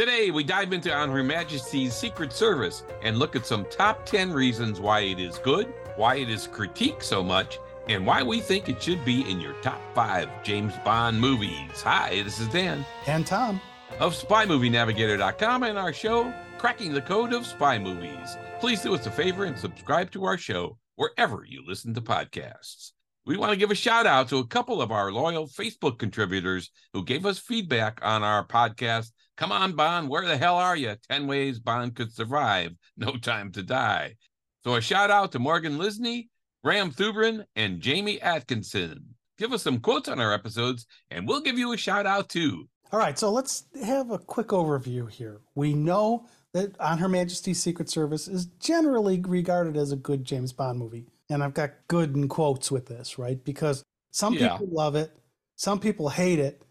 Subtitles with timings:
[0.00, 4.32] Today, we dive into On Her Majesty's Secret Service and look at some top 10
[4.32, 8.70] reasons why it is good, why it is critiqued so much, and why we think
[8.70, 11.82] it should be in your top five James Bond movies.
[11.82, 12.86] Hi, this is Dan.
[13.06, 13.60] And Tom.
[13.98, 18.38] Of SpyMovieNavigator.com and our show, Cracking the Code of Spy Movies.
[18.58, 22.92] Please do us a favor and subscribe to our show wherever you listen to podcasts.
[23.26, 26.70] We want to give a shout out to a couple of our loyal Facebook contributors
[26.94, 29.10] who gave us feedback on our podcast.
[29.40, 30.94] Come on, Bond, where the hell are you?
[31.08, 32.72] 10 ways Bond could survive.
[32.98, 34.16] No time to die.
[34.64, 36.28] So a shout out to Morgan Lisney,
[36.62, 39.02] Graham Thubrin, and Jamie Atkinson.
[39.38, 42.68] Give us some quotes on our episodes, and we'll give you a shout out too.
[42.92, 45.40] All right, so let's have a quick overview here.
[45.54, 50.52] We know that On Her Majesty's Secret Service is generally regarded as a good James
[50.52, 51.06] Bond movie.
[51.30, 53.42] And I've got good in quotes with this, right?
[53.42, 54.58] Because some Yeah.
[54.58, 55.16] people love it,
[55.56, 56.62] some people hate it,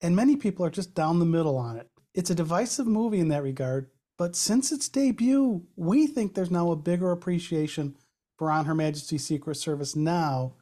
[0.00, 1.88] and many people are just down the middle on it.
[2.18, 6.72] It's a divisive movie in that regard, but since its debut, we think there's now
[6.72, 7.94] a bigger appreciation
[8.36, 10.54] for On Her Majesty's Secret Service now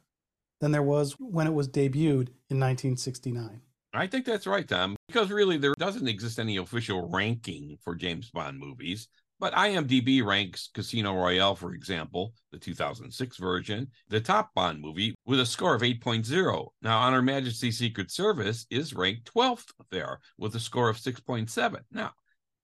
[0.61, 3.61] than there was when it was debuted in 1969.
[3.91, 8.29] I think that's right, Tom, because really there doesn't exist any official ranking for James
[8.29, 9.07] Bond movies.
[9.39, 15.39] But IMDb ranks Casino Royale, for example, the 2006 version, the top Bond movie with
[15.39, 16.67] a score of 8.0.
[16.81, 21.77] Now, On Her Majesty's Secret Service is ranked 12th there with a score of 6.7.
[21.91, 22.13] Now,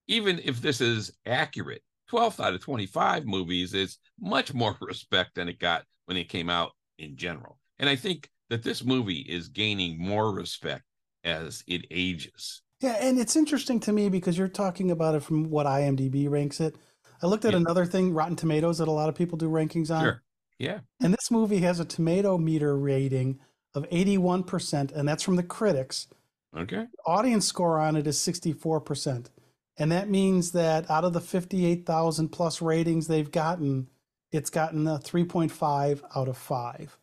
[0.08, 5.48] even if this is accurate, 12th out of 25 movies is much more respect than
[5.48, 7.58] it got when it came out in general.
[7.78, 10.82] And I think that this movie is gaining more respect
[11.22, 12.62] as it ages.
[12.84, 16.60] Yeah, and it's interesting to me because you're talking about it from what IMDb ranks
[16.60, 16.76] it.
[17.22, 17.60] I looked at Yeah.
[17.60, 20.02] another thing, Rotten Tomatoes, that a lot of people do rankings on.
[20.04, 20.22] Sure.
[20.58, 20.80] Yeah.
[21.00, 23.40] And this movie has a tomato meter rating
[23.74, 26.08] of 81%, and that's from the critics.
[26.54, 26.86] Okay.
[27.06, 29.30] Audience score on it is 64%.
[29.78, 33.88] And that means that out of the 58,000 plus ratings they've gotten,
[34.30, 36.98] it's gotten a 3.5 out of 5.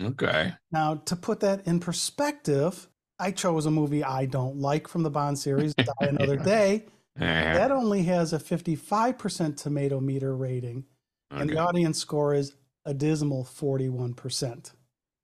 [0.00, 0.52] Okay.
[0.70, 5.10] Now, to put that in perspective, I chose a movie I don't like from the
[5.10, 6.86] Bond series, Die Another Day.
[7.16, 10.84] That only has a 55% tomato meter rating,
[11.30, 12.54] and the audience score is
[12.84, 14.72] a dismal 41%.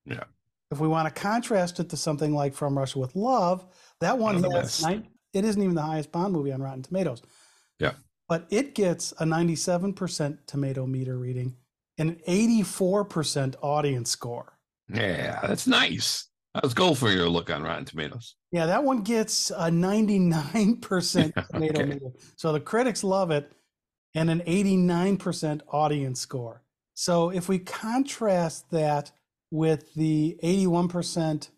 [0.06, 0.24] Yeah.
[0.70, 3.66] If we want to contrast it to something like From Russia with Love,
[4.00, 7.22] that one One has nine, it isn't even the highest Bond movie on Rotten Tomatoes.
[7.80, 7.92] Yeah.
[8.28, 11.56] But it gets a 97% tomato meter reading
[11.98, 14.56] and an 84% audience score.
[14.88, 16.29] Yeah, that's nice.
[16.54, 18.34] Let's go for your look on Rotten Tomatoes.
[18.50, 21.84] Yeah, that one gets a 99% tomato Okay.
[21.84, 22.10] meter.
[22.36, 23.52] So the critics love it
[24.14, 26.62] and an 89% audience score.
[26.94, 29.12] So if we contrast that
[29.52, 31.50] with the 81%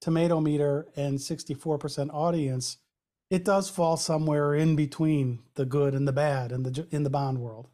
[0.00, 2.78] tomato meter and 64% audience,
[3.30, 7.10] it does fall somewhere in between the good and the bad in the in the
[7.10, 7.66] Bond world.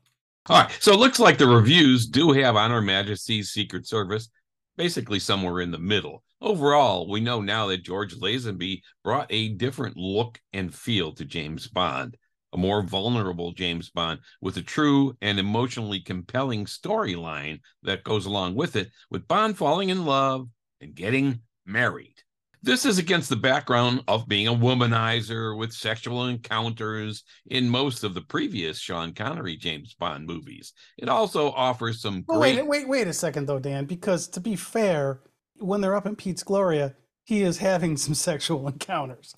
[0.48, 0.70] All right.
[0.80, 4.30] So it looks like the reviews do have On Her Majesty's Secret Service
[4.76, 6.22] basically somewhere in the middle.
[6.40, 11.68] Overall, we know now that George Lazenby brought a different look and feel to James
[11.68, 12.16] Bond,
[12.52, 18.54] a more vulnerable James Bond with a true and emotionally compelling storyline that goes along
[18.54, 20.48] with it, with Bond falling in love
[20.80, 22.16] and getting married.
[22.64, 28.14] This is against the background of being a womanizer with sexual encounters in most of
[28.14, 30.72] the previous Sean Connery James Bond movies.
[30.96, 34.40] It also offers some Oh, great wait, wait, wait a second though, Dan, because to
[34.40, 35.20] be fair,
[35.58, 39.34] when they're up in Piz Gloria, he is having some sexual encounters.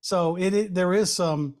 [0.00, 1.56] So it, it there is some,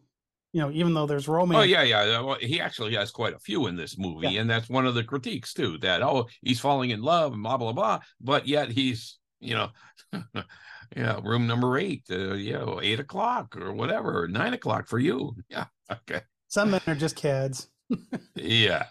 [0.52, 1.58] you know, even though there's romance.
[1.58, 2.20] Oh yeah, yeah.
[2.20, 4.42] Well, He actually has quite a few in this movie, Yeah.
[4.42, 5.76] and that's one of the critiques too.
[5.78, 9.68] That oh, he's falling in love and blah blah blah, but yet he's you know,
[10.96, 15.34] yeah, room number eight, uh, you know, eight o'clock or whatever, nine o'clock for you.
[15.48, 17.68] Yeah, okay, Some men are just cads.
[18.34, 18.86] yeah.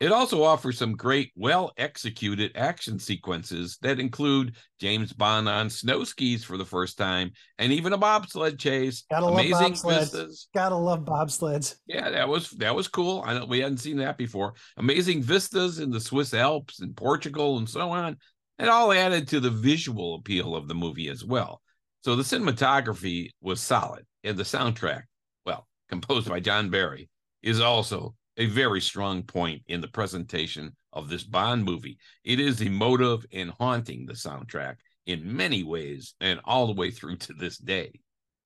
[0.00, 6.04] It also offers some great, well executed action sequences that include James Bond on snow
[6.04, 9.02] skis for the first time, and even a bobsled chase.
[9.10, 9.98] Gotta love Amazing bobsleds.
[9.98, 10.48] vistas.
[10.54, 11.74] Gotta love bobsleds.
[11.88, 13.24] Yeah, that was that was cool.
[13.26, 14.54] I know we hadn't seen that before.
[14.76, 18.18] Amazing vistas in the Swiss Alps and Portugal and so on.
[18.58, 21.62] It all added to the visual appeal of the movie as well.
[22.02, 25.02] So the cinematography was solid, and the soundtrack,
[25.44, 27.08] well, composed by John Barry,
[27.42, 31.98] is also a very strong point in the presentation of this Bond movie.
[32.24, 34.76] It is emotive and haunting the soundtrack
[35.06, 37.92] in many ways, and all the way through to this day.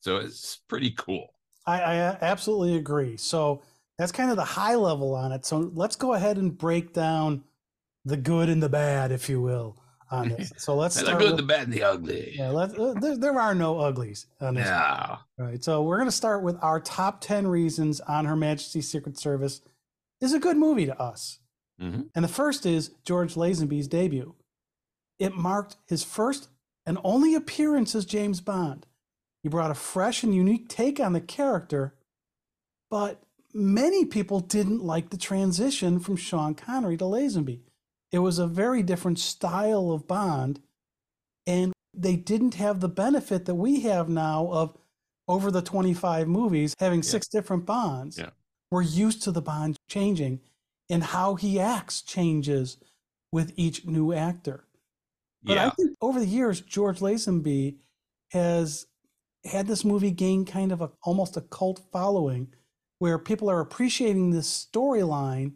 [0.00, 1.34] So it's pretty cool.
[1.66, 3.16] I, I uh, absolutely agree.
[3.16, 3.62] So
[3.98, 5.44] that's kind of the high level on it.
[5.44, 7.44] So let's go ahead and break down
[8.04, 9.76] the good and the bad, if you will,
[10.12, 10.52] on this.
[10.58, 12.34] So let's the good, with, the bad, and the ugly.
[12.36, 14.66] yeah, let's, uh, there, there are no uglies on this.
[14.66, 15.16] Yeah.
[15.38, 18.88] All right, so we're going to start with our top 10 reasons on Her Majesty's
[18.88, 19.60] Secret Service
[20.20, 21.40] is a good movie to us.
[21.80, 22.08] Mhm.
[22.14, 24.34] And the first is George Lazenby's debut.
[25.18, 26.48] It marked his first
[26.86, 28.86] and only appearance as James Bond.
[29.42, 31.94] He brought a fresh and unique take on the character,
[32.90, 33.22] but
[33.52, 37.60] many people didn't like the transition from Sean Connery to Lazenby.
[38.12, 40.60] It was a very different style of Bond,
[41.46, 44.76] and they didn't have the benefit that we have now of
[45.28, 48.18] over the 25 movies having six different Bonds.
[48.18, 48.30] Yeah.
[48.70, 50.40] We're used to the Bond changing,
[50.90, 52.76] and how he acts changes
[53.30, 54.64] with each new actor.
[55.42, 57.76] But I think over the years, George Lazenby
[58.30, 58.86] has
[59.44, 62.54] had this movie gain kind of a almost a cult following
[63.00, 65.54] where people are appreciating this storyline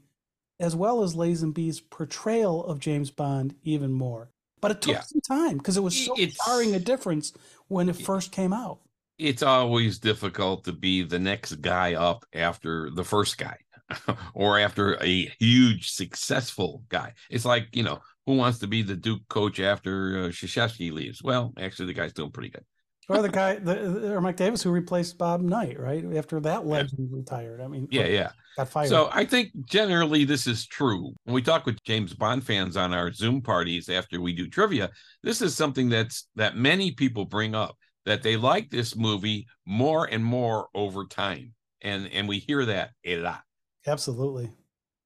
[0.58, 4.30] as well as Lazenby's portrayal of James Bond even more.
[4.60, 5.02] But it took Yeah.
[5.02, 7.32] some time because it was so It's- jarring a difference
[7.68, 8.80] when it first came out.
[9.18, 13.58] It's always difficult to be the next guy up after the first guy
[14.34, 17.14] or after a huge successful guy.
[17.30, 21.22] It's like, you know, who wants to be the Duke coach after uh, Krzyzewski leaves?
[21.22, 22.64] Well, actually, the guy's doing pretty good.
[23.08, 26.04] Or the guy, the, or Mike Davis, who replaced Bob Knight, right?
[26.16, 27.60] After that legend retired.
[27.60, 28.30] I mean, Yeah, yeah.
[28.56, 28.88] got fired.
[28.88, 31.14] So I think generally this is true.
[31.24, 34.90] When we talk with James Bond fans on our Zoom parties after we do trivia,
[35.22, 37.76] this is something that's that many people bring up
[38.06, 41.52] that they like this movie more and more over time.
[41.82, 43.42] And and we hear that a lot.
[43.86, 44.50] Absolutely.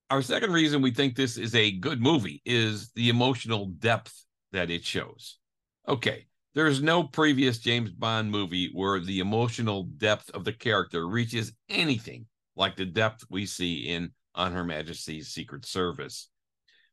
[0.09, 4.71] Our second reason we think this is a good movie is the emotional depth that
[4.71, 5.39] it shows.
[5.87, 11.53] Okay, there's no previous James Bond movie where the emotional depth of the character reaches
[11.69, 12.27] anything
[12.57, 16.29] like the depth we see in On Her Majesty's Secret Service,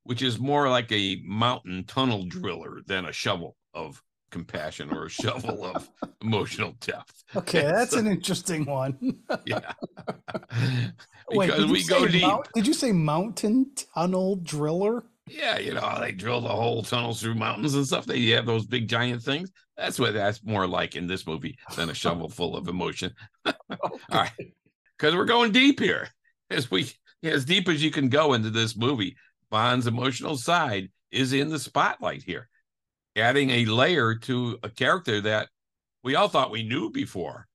[0.03, 5.09] which is more like a mountain tunnel driller than a shovel of compassion or a
[5.09, 5.89] shovel of
[6.21, 7.23] emotional depth.
[7.35, 8.97] Okay, that's an interesting one.
[9.45, 9.73] Yeah.
[11.31, 12.21] Wait, because we go deep.
[12.21, 15.03] mount- did you say mountain tunnel driller?
[15.27, 18.05] Yeah, you know, they drill the whole tunnels through mountains and stuff.
[18.05, 19.51] They have those big giant things.
[19.75, 23.13] That's what that's more like in this movie than a shovel full of emotion.
[23.45, 23.55] All
[24.11, 24.31] right.
[24.97, 26.09] Because we're going deep here.
[26.49, 26.89] As we
[27.23, 29.17] as deep as you can go into this movie,
[29.51, 32.47] Bond's emotional side is in the spotlight here.
[33.15, 35.49] Adding a layer to a character that
[36.03, 37.47] we all thought we knew before,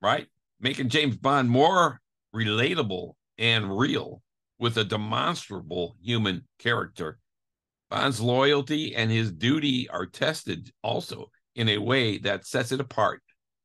[0.00, 0.26] right?
[0.60, 2.00] Making James Bond more
[2.34, 4.22] relatable and real
[4.64, 7.18] with a demonstrable human character.
[7.90, 13.20] Bond's loyalty and his duty are tested also in a way that sets it apart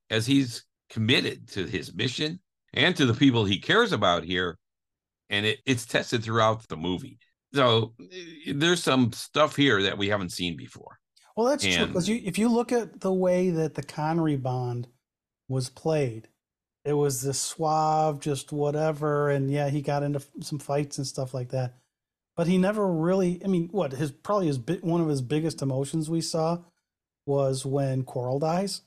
[0.09, 2.41] as he's committed to his mission
[2.73, 4.57] and to the people he cares about here.
[5.29, 7.17] And it, it's tested throughout the movie.
[7.53, 10.99] So eh, there's some stuff here that we haven't seen before.
[11.37, 14.89] Well, that's true because you, if you look at the way that the Connery Bond
[15.47, 16.27] was played,
[16.89, 21.33] it was this suave, just whatever, and yeah, he got into some fights and stuff
[21.33, 21.75] like that.
[22.35, 23.41] But he never really.
[23.43, 26.59] I mean, what his probably his one of his biggest emotions we saw
[27.25, 28.81] was when Quarrel dies,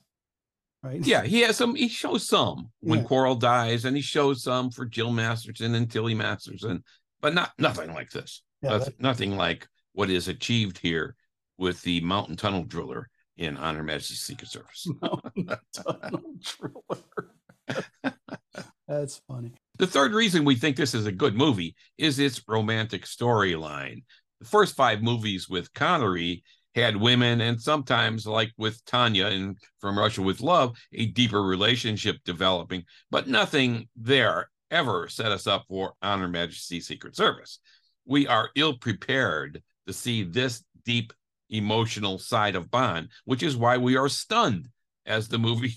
[0.83, 0.99] right?
[1.05, 1.75] Yeah, he has some.
[1.75, 3.05] He shows some when Yeah.
[3.05, 6.83] Quarrel dies, and he shows some for Jill Masterson and Tilly Masterson,
[7.21, 8.41] but not nothing like this.
[8.61, 11.15] Yeah, Noth- that- nothing like what is achieved here
[11.57, 14.87] with the mountain tunnel driller in On Her Majesty's Secret Service.
[15.01, 17.31] Mountain tunnel driller.
[18.87, 19.53] That's funny.
[19.77, 24.03] The third reason we think this is a good movie is its romantic storyline.
[24.39, 26.43] The first five movies with Connery
[26.75, 32.17] had women, and sometimes, like with Tanya and From Russia with Love, a deeper relationship
[32.25, 37.59] developing, but nothing there ever set us up for Honor Her Majesty's Secret Service.
[38.05, 41.13] We are ill prepared to see this deep
[41.49, 44.67] emotional side of Bond, which is why we are stunned
[45.05, 45.75] as the movie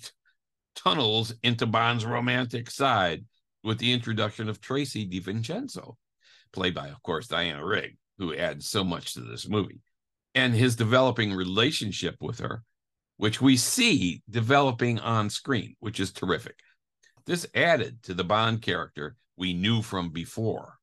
[0.77, 3.25] tunnels into Bond's romantic side
[3.65, 5.97] with the introduction of Tracy DiVincenzo,
[6.53, 9.81] played by, of course, Diana Rigg, who adds so much to this movie,
[10.35, 12.63] and his developing relationship with her,
[13.17, 16.59] which we see developing on screen, which is terrific.
[17.25, 20.75] This added to the Bond character we knew from before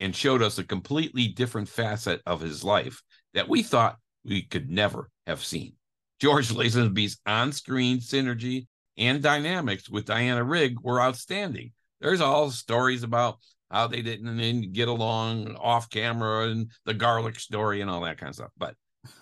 [0.00, 3.02] and showed us a completely different facet of his life
[3.34, 5.74] that we thought we could never have seen.
[6.20, 8.66] George Lazenby's on screen synergy
[8.98, 11.72] and dynamics with Diana Rigg were outstanding.
[12.00, 13.38] There's all stories about
[13.70, 18.30] how they didn't get along off camera and the garlic story and all that kind
[18.30, 18.52] of stuff.
[18.56, 18.74] But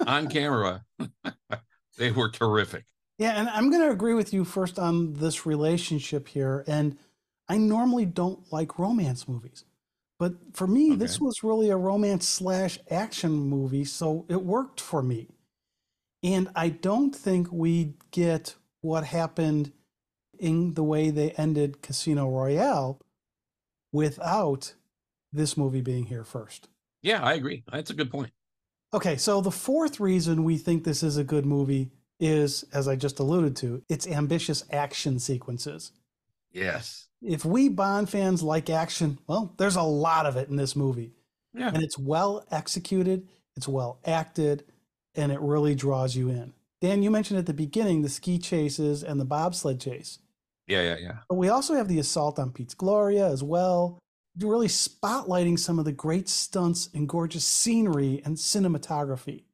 [0.06, 0.82] on camera,
[1.98, 2.84] they were terrific.
[3.18, 6.64] Yeah, and I'm going to agree with you first on this relationship here.
[6.66, 6.98] And
[7.48, 9.64] I normally don't like romance movies,
[10.18, 15.02] But for me, this was really a romance slash action movie, so it worked for
[15.02, 15.28] me.
[16.22, 19.72] And I don't think we get what happened
[20.38, 23.00] in the way they ended Casino Royale
[23.92, 24.74] without
[25.32, 26.68] this movie being here first.
[27.02, 27.64] Yeah, I agree.
[27.72, 28.30] That's a good point.
[28.92, 32.94] Okay, so the fourth reason we think this is a good movie is, as I
[32.94, 35.92] just alluded to, its ambitious action sequences.
[36.52, 37.06] Yes.
[37.22, 41.12] If we Bond fans like action, well, there's a lot of it in this movie.
[41.54, 41.68] Yeah.
[41.68, 44.64] And it's well executed, it's well acted,
[45.14, 46.52] and it really draws you in.
[46.84, 50.18] Dan, you mentioned at the beginning the ski chases and the bobsled chase.
[50.66, 51.18] Yeah, yeah, yeah.
[51.30, 53.98] But we also have the assault on Piz Gloria as well,
[54.38, 59.44] really spotlighting some of the great stunts and gorgeous scenery and cinematography.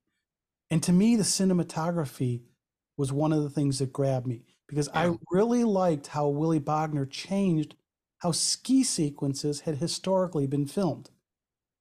[0.72, 2.42] And to me, the cinematography
[2.96, 7.08] was one of the things that grabbed me because I really liked how Willy Bogner
[7.08, 7.76] changed
[8.18, 11.10] how ski sequences had historically been filmed.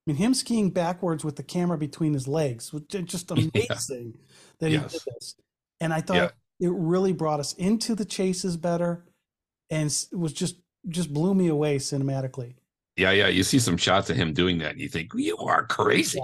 [0.09, 3.43] Mean, him skiing backwards with the camera between his legs was ju- just Yeah.
[3.53, 4.17] amazing
[4.59, 5.35] that he did this.
[5.79, 6.67] And I thought Yeah.
[6.67, 9.05] it really brought us into the chases better
[9.69, 10.55] and was just
[10.87, 12.55] just blew me away cinematically.
[12.97, 13.27] Yeah, yeah.
[13.27, 16.19] You see some shots of him doing that, and you think, you are crazy.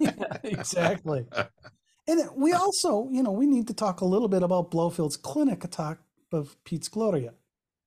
[0.00, 1.26] yeah, exactly.
[2.08, 5.64] And we also, you know, we need to talk a little bit about Blofeld's clinic
[5.64, 5.98] attack
[6.32, 7.34] of Piz Gloria.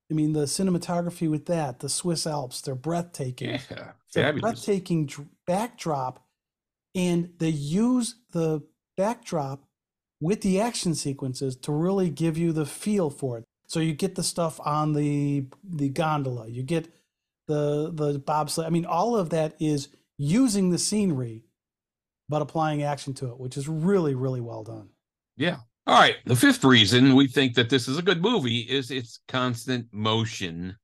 [0.08, 3.58] I mean, the cinematography with that, the Swiss Alps, they're breathtaking.
[3.70, 3.92] Yeah,
[4.22, 4.42] Fabulous.
[4.42, 6.24] breathtaking dr- backdrop,
[6.94, 8.62] and they use the
[8.96, 9.64] backdrop
[10.20, 13.44] with the action sequences to really give you the feel for it.
[13.68, 16.88] So you get the stuff on the the gondola, you get
[17.48, 18.66] the the bobsled.
[18.66, 21.42] I mean, all of that is using the scenery,
[22.28, 24.88] but applying action to it, which is really really well done.
[25.36, 25.58] Yeah.
[25.86, 26.16] All right.
[26.24, 30.76] The fifth reason we think that this is a good movie is its constant motion,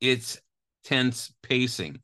[0.00, 0.40] its
[0.84, 2.00] tense pacing.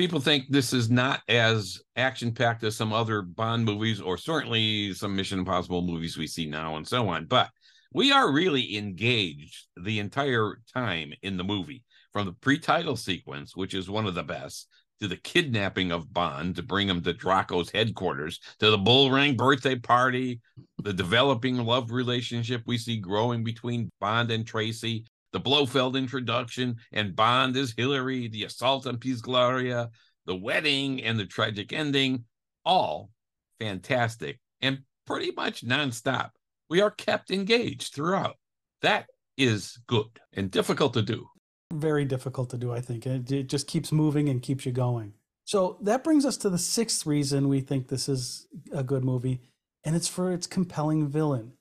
[0.00, 4.94] People think this is not as action packed as some other Bond movies, or certainly
[4.94, 7.26] some Mission Impossible movies we see now, and so on.
[7.26, 7.50] But
[7.92, 13.54] we are really engaged the entire time in the movie from the pre title sequence,
[13.54, 14.68] which is one of the best,
[15.02, 19.36] to the kidnapping of Bond to bring him to Draco's headquarters, to the Bull Ring
[19.36, 20.40] birthday party,
[20.82, 27.16] the developing love relationship we see growing between Bond and Tracy, the Blofeld introduction, and
[27.16, 29.90] Bond as Hillary, the assault on Piz Gloria,
[30.26, 32.24] the wedding, and the tragic ending,
[32.64, 33.10] all
[33.58, 36.30] fantastic and pretty much nonstop.
[36.68, 38.36] We are kept engaged throughout.
[38.82, 39.06] That
[39.36, 41.26] is good and difficult to do.
[41.72, 43.06] Very difficult to do, I think.
[43.06, 45.14] It, it just keeps moving and keeps you going.
[45.44, 49.40] So that brings us to the sixth reason we think this is a good movie,
[49.84, 51.52] and it's for its compelling villain.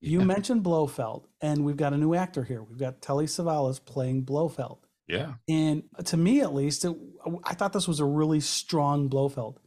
[0.00, 0.24] You Yeah.
[0.26, 2.62] mentioned Blofeld, and we've got a new actor here.
[2.62, 4.78] We've got Telly Savalas playing Blofeld.
[5.08, 5.34] Yeah.
[5.48, 6.96] And to me, at least, it,
[7.44, 9.58] I thought this was a really strong Blofeld.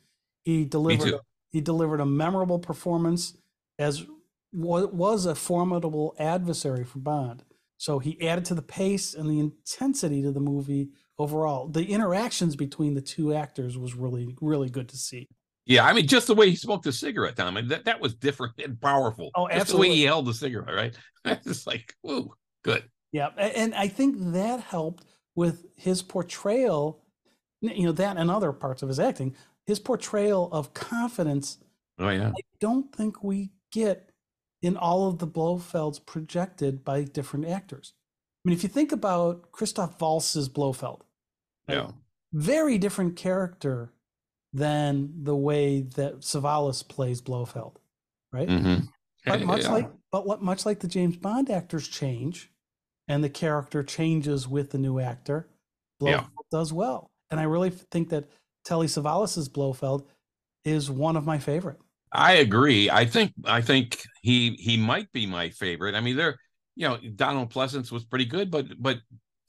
[0.44, 1.20] He delivered.
[1.52, 3.36] he delivered a memorable performance
[3.78, 4.06] as
[4.52, 7.44] what was a formidable adversary for Bond.
[7.78, 11.68] So he added to the pace and the intensity to the movie overall.
[11.68, 15.28] The interactions between the two actors was really, really good to see.
[15.66, 18.16] Yeah, I mean, just the way he smoked the cigarette, Tom, and that, that was
[18.16, 19.30] different and powerful.
[19.36, 20.96] Oh, Just the way he held the cigarette, right?
[21.46, 22.84] It's like, woo, good.
[23.12, 27.04] Yeah, and I think that helped with his portrayal.
[27.62, 29.36] You know that and other parts of his acting.
[29.68, 31.58] His portrayal of confidence
[32.00, 32.30] Oh, yeah.
[32.30, 34.10] I don't think we get
[34.64, 37.94] in all of the Blofelds projected by different actors.
[38.44, 41.04] I mean, if you think about Christoph Waltz's Blofeld.
[41.70, 41.92] Yeah.
[42.34, 43.94] very different character
[44.54, 47.80] than the way that Savalas plays Blofeld,
[48.34, 48.48] right?
[48.48, 48.86] Mm-hmm.
[49.26, 52.52] But much like, but what, much like the James Bond actors change,
[53.08, 55.50] and the character changes with the new actor,
[56.00, 56.26] Yeah.
[56.52, 57.12] Does well.
[57.30, 58.30] And I really think that
[58.66, 60.08] Telly Savalas's Blofeld
[60.66, 61.80] is one of my favorite.
[62.12, 62.90] I agree.
[62.90, 65.96] I think I think he he might be my favorite.
[65.96, 66.38] I mean, there,
[66.76, 69.00] you know, Donald Pleasence was pretty good, but but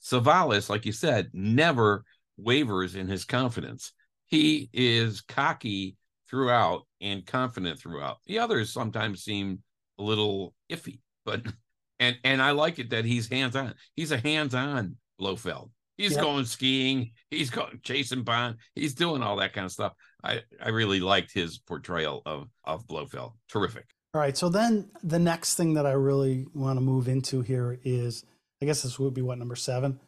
[0.01, 2.03] Savalas, like you said, never
[2.37, 3.91] wavers in his confidence.
[4.33, 5.95] He is cocky
[6.27, 8.17] throughout and confident throughout.
[8.25, 9.59] The others sometimes seem
[9.99, 11.43] a little iffy, but
[11.99, 13.75] and and I like it that he's hands on.
[13.95, 15.69] He's a hands on Blofeld.
[15.97, 16.21] He's Yep.
[16.21, 17.11] going skiing.
[17.29, 18.55] He's going chasing Bond.
[18.73, 19.93] He's doing all that kind of stuff.
[20.23, 23.33] I I really liked his portrayal of of Blofeld.
[23.49, 23.85] Terrific.
[24.15, 24.35] All right.
[24.35, 28.25] So then the next thing that I really want to move into here is,
[28.63, 29.99] I guess this would be what number seven,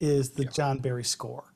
[0.00, 0.50] is the Yeah.
[0.50, 1.53] John Barry score.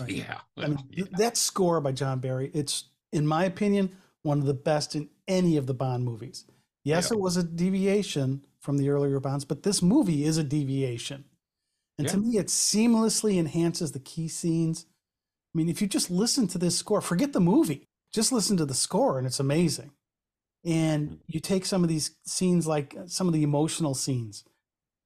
[0.00, 0.10] Right.
[0.10, 0.40] Yeah.
[0.56, 1.04] I mean, yeah.
[1.12, 5.56] that score by John Barry, it's in my opinion one of the best in any
[5.56, 6.44] of the Bond movies.
[6.84, 7.16] Yes, Yeah.
[7.16, 11.24] it was a deviation from the earlier Bonds, but this movie is a deviation.
[11.98, 14.84] And to me, it seamlessly enhances the key scenes.
[15.54, 18.66] I mean, if you just listen to this score, forget the movie, just listen to
[18.66, 19.92] the score, and it's amazing.
[20.64, 21.18] And Mm.
[21.28, 24.44] you take some of these scenes, like uh, some of the emotional scenes,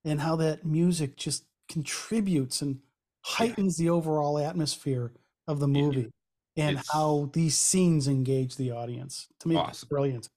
[0.04, 2.80] and how that music just contributes and
[3.22, 5.12] heightens the overall atmosphere
[5.46, 5.82] of the Yeah.
[5.82, 6.12] movie
[6.56, 9.28] and how these scenes engage the audience.
[9.40, 10.28] To me, it's brilliant.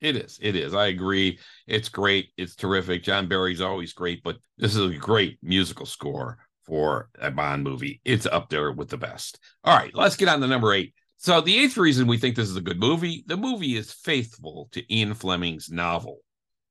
[0.00, 0.38] It is.
[0.42, 0.74] It is.
[0.74, 1.38] I agree.
[1.68, 2.30] It's great.
[2.36, 3.04] It's terrific.
[3.04, 8.00] John Barry's always great, but this is a great musical score for a Bond movie.
[8.04, 9.38] It's up there with the best.
[9.62, 10.94] All right, let's get on to number eight.
[11.18, 14.68] So, the eighth reason we think this is a good movie the movie is faithful
[14.72, 16.18] to Ian Fleming's novel.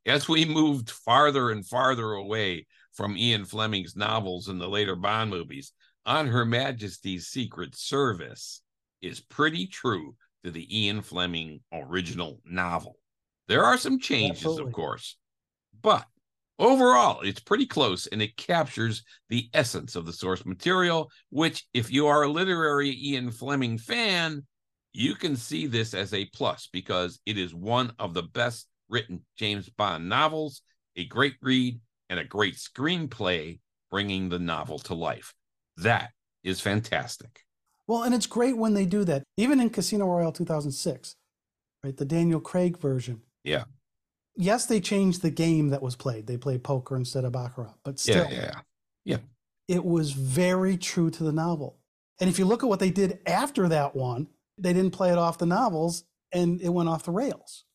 [0.06, 5.30] As we moved farther and farther away from Ian Fleming's novels and the later Bond
[5.30, 5.74] movies,
[6.06, 8.62] On Her Majesty's Secret Service
[9.02, 12.98] is pretty true to the Ian Fleming original novel.
[13.48, 14.70] There are some changes, Absolutely.
[14.70, 15.18] of course,
[15.82, 16.06] but
[16.60, 21.92] overall, it's pretty close and it captures the essence of the source material, which, if
[21.92, 24.46] you are a literary Ian Fleming fan,
[24.94, 29.26] you can see this as a plus because it is one of the best written
[29.38, 30.62] James Bond novels,
[30.96, 31.80] a great read,
[32.12, 33.58] and a great screenplay
[33.90, 35.34] bringing the novel to life.
[35.78, 36.12] That
[36.44, 37.46] is fantastic.
[37.88, 41.16] Well, and it's great when they do that, even in Casino Royale 2006,
[41.84, 41.96] right?
[41.96, 43.22] The Daniel Craig version.
[43.44, 43.64] Yeah.
[44.36, 46.28] Yes, they changed the game that was played.
[46.28, 48.60] They played poker instead of Baccarat, but still, Yeah,
[49.06, 49.18] yeah.
[49.68, 51.80] it was very true to the novel.
[52.20, 54.28] And if you look at what they did after that one,
[54.58, 56.04] they didn't play it off the novels
[56.34, 57.66] and it went off the rails.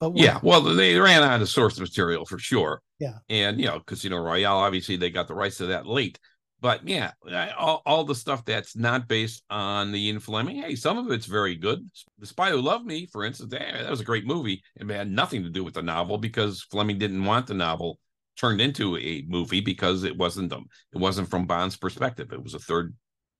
[0.00, 2.82] But Yeah, well, they ran out of source material for sure.
[2.98, 3.18] Yeah.
[3.28, 6.18] and you know, Casino Royale, obviously, they got the rights to that late.
[6.60, 7.12] But yeah,
[7.56, 11.26] all, all the stuff that's not based on the Ian Fleming, hey, some of it's
[11.26, 11.88] very good.
[12.18, 14.62] The Spy Who Loved Me, for instance, eh, that was a great movie.
[14.74, 18.00] It had nothing to do with the novel because Fleming didn't want the novel
[18.38, 22.32] turned into a movie because it wasn't um, it wasn't from Bond's perspective.
[22.32, 22.94] It was a third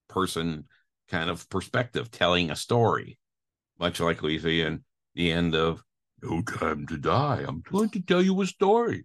[0.09, 0.67] person
[1.09, 3.19] kind of perspective telling a story,
[3.81, 4.85] much like we see in
[5.15, 5.83] the end of
[6.23, 7.45] No Time to Die.
[7.47, 9.05] I'm going to tell you a story.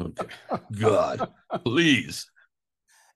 [0.00, 0.26] Okay.
[0.78, 1.30] God,
[1.64, 2.30] please.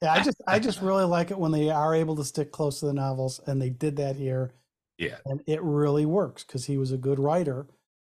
[0.03, 2.81] yeah, I just I just really like it when they are able to stick close
[2.81, 4.55] to the novels, and they did that here.
[4.99, 5.17] Yeah.
[5.27, 7.67] and it really works because he was a good writer,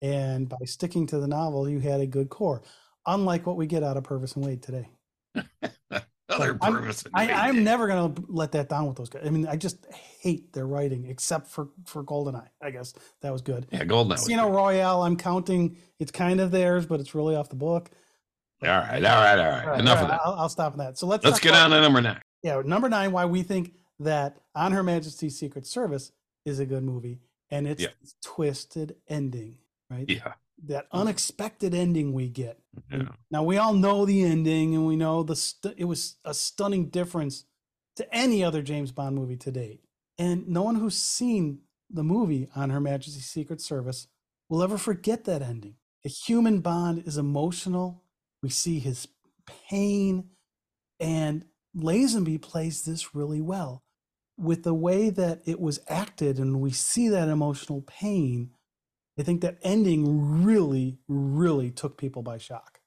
[0.03, 2.63] and by sticking to the novel, you had a good core.
[3.07, 4.89] Unlike what we get out of Purvis and Wade today.
[6.29, 9.23] Other I'm- I, I'm never gonna let that down with those guys.
[9.27, 12.49] I mean, I just hate their writing, except for for Goldeneye.
[12.63, 13.67] I guess that was good.
[13.71, 14.13] Yeah, Goldeneye.
[14.17, 14.49] Casino.
[14.51, 15.77] Royale, I'm counting.
[15.99, 17.91] It's kind of theirs, but it's really off the book.
[18.63, 19.65] All right, all right, all right.
[19.65, 20.21] All right, Enough all of that.
[20.25, 20.97] I'll, I'll stop on that.
[20.97, 22.21] So let's Let's get on to number nine.
[22.43, 23.13] Yeah, number nine.
[23.13, 26.13] Why we think that On Her Majesty's Secret Service
[26.47, 27.89] is a good movie, and it's Yeah.
[28.01, 29.59] its twisted ending,
[29.91, 30.09] right?
[30.09, 30.33] Yeah.
[30.67, 31.01] That mm.
[31.01, 32.59] unexpected ending we get.
[32.91, 33.09] yeah.
[33.31, 36.89] Now we all know the ending, and we know the st- it was a stunning
[36.89, 37.45] difference
[37.97, 39.81] to any other James Bond movie to date.
[40.19, 44.09] And no one who's seen the movie on Her Majesty's Secret Service
[44.49, 45.77] will ever forget that ending.
[46.05, 48.03] A human Bond is emotional.
[48.43, 49.09] We see his
[49.69, 50.31] pain,
[51.01, 51.45] and
[51.77, 53.83] Lazenby plays this really well
[54.37, 58.51] with the way that it was acted, and we see that emotional pain.
[59.19, 62.81] I think that ending really, really took people by shock.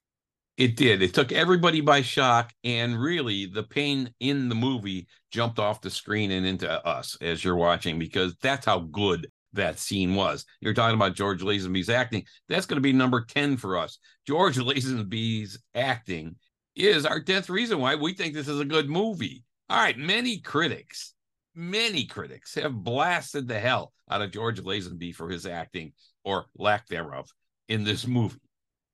[0.57, 1.03] It did.
[1.03, 5.91] It took everybody by shock, and really, the pain in the movie jumped off the
[5.91, 10.45] screen and into us as you're watching because that's how good that scene was.
[10.59, 12.25] You're talking about George Lazenby's acting.
[12.49, 13.99] That's going to be number 10 for us.
[14.25, 16.35] George Lazenby's acting
[16.75, 19.43] is our 10th reason why we think this is a good movie.
[19.69, 21.13] All right, many critics,
[21.53, 25.93] many critics have blasted the hell out of George Lazenby for his acting
[26.27, 27.29] or lack thereof
[27.69, 28.41] in this movie.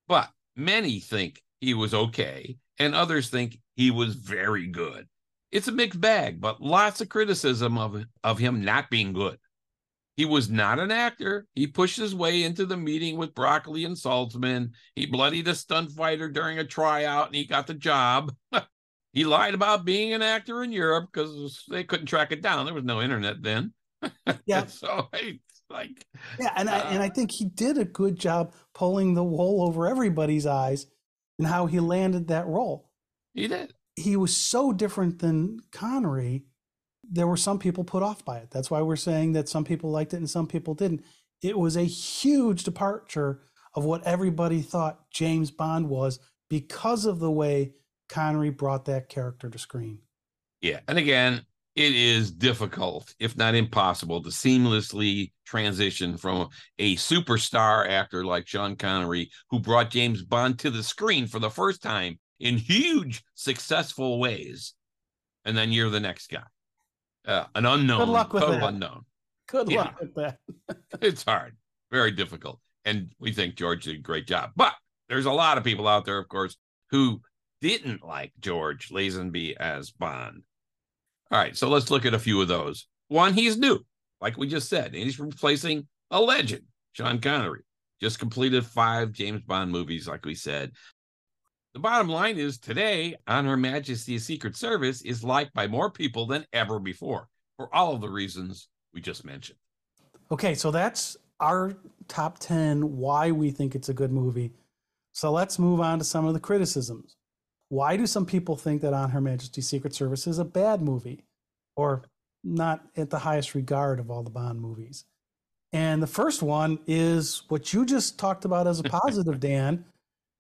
[0.08, 5.08] But many think he was okay, and others think he was very good.
[5.52, 9.40] It's a mixed bag, but lots of criticism of, of him not being good.
[10.16, 11.48] He was not an actor.
[11.56, 14.70] He pushed his way into the meeting with Broccoli and Saltzman.
[14.96, 18.32] He bloodied a stunt fighter during a tryout and he got the job.
[19.14, 22.66] he lied about being an actor in Europe because they couldn't track it down.
[22.66, 23.74] There was no internet then.
[24.46, 24.66] Yeah.
[24.66, 26.06] so it's like,
[26.40, 29.62] Yeah, and I and uh I think he did a good job pulling the wool
[29.68, 30.86] over everybody's eyes
[31.38, 32.90] and how he landed that role.
[33.34, 33.74] he did.
[33.96, 36.46] He was so different than Connery.
[37.04, 38.50] There were some people put off by it.
[38.52, 41.04] That's why we're saying that some people liked it and some people didn't.
[41.42, 43.42] It was a huge departure
[43.76, 47.74] of what everybody thought James Bond was because of the way
[48.10, 50.00] Connery brought that character to screen.
[50.62, 50.80] Yeah.
[50.88, 58.24] And again, it is difficult, if not impossible, to seamlessly transition from a superstar actor
[58.26, 62.58] like Sean Connery, who brought James Bond to the screen for the first time in
[62.58, 64.74] huge, successful ways.
[65.46, 66.44] And then you're the next guy.
[67.26, 68.70] uh, an unknown, Good luck with total that.
[68.74, 69.06] unknown.
[69.48, 69.78] Good Yeah.
[69.84, 70.38] luck with that.
[71.02, 71.56] It's hard,
[71.92, 74.52] very difficult, and we think George did a great job.
[74.56, 74.74] But
[75.10, 76.56] there's a lot of people out there, of course,
[76.92, 77.22] who
[77.62, 80.44] didn't like George Lazenby as Bond.
[81.34, 82.86] All right, so let's look at a few of those.
[83.08, 83.84] One, he's new,
[84.22, 87.64] like we just said, and he's replacing a legend, Sean Connery.
[88.00, 90.74] Just completed five James Bond movies, like we said.
[91.74, 96.28] The bottom line is today, on Her Majesty's Secret Service is liked by more people
[96.28, 99.58] than ever before for all of the reasons we just mentioned.
[100.30, 101.74] Okay, so that's our
[102.08, 104.54] top 10 why we think it's a good movie.
[105.14, 107.16] So let's move on to some of the criticisms.
[107.74, 111.24] Why do some people think that On Her Majesty's Secret Service is a bad movie
[111.76, 112.04] or
[112.44, 115.06] not at the highest regard of all the Bond movies?
[115.72, 119.86] And the first one is what you just talked about as a positive, Dan,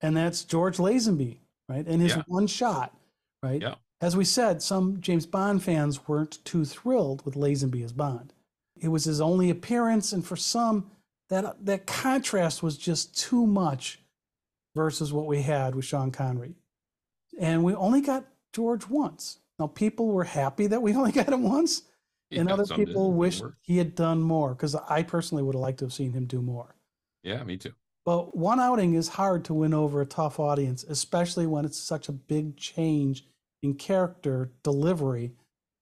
[0.02, 1.84] and that's George Lazenby, right?
[1.88, 2.22] And his Yeah.
[2.28, 2.96] one shot,
[3.41, 3.60] right?
[3.60, 3.76] Yeah.
[4.00, 8.32] As we said, some James Bond fans weren't too thrilled with Lazenby as Bond.
[8.80, 10.91] It was his only appearance, and for some,
[11.30, 14.02] that that contrast was just too much
[14.76, 16.54] versus what we had with Sean Connery.
[17.39, 19.39] And we only got George once.
[19.60, 21.84] Now, people were happy that we only got him once,
[22.32, 25.86] and other people wished he had done more because I personally would have liked to
[25.86, 26.76] have seen him do more.
[27.24, 27.74] Yeah, me too.
[28.06, 32.10] But one outing is hard to win over a tough audience, especially when it's such
[32.10, 33.26] a big change
[33.62, 35.32] in character delivery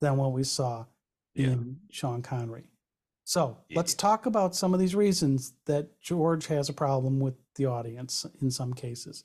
[0.01, 0.85] than what we saw
[1.33, 1.47] Yeah.
[1.47, 2.69] in Sean Connery.
[3.23, 3.77] So Yeah.
[3.77, 8.25] let's talk about some of these reasons that George has a problem with the audience
[8.39, 9.23] in some cases.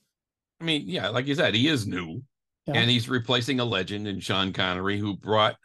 [0.61, 2.23] I mean, yeah, like you said, he is new,
[2.66, 2.75] Yeah.
[2.75, 5.57] and he's replacing a legend in Sean Connery, who brought